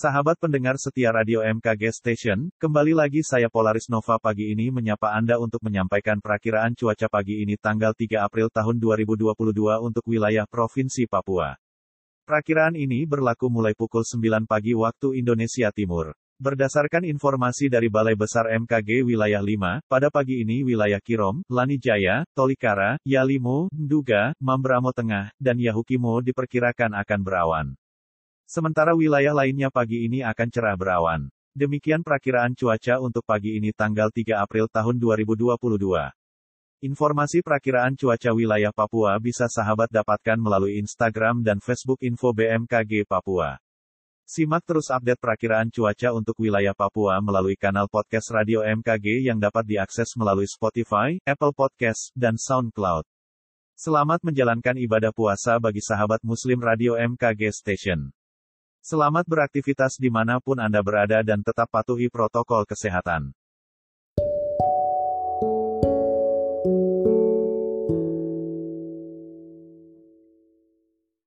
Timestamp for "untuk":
5.36-5.60, 9.60-10.00, 32.98-33.22, 46.10-46.34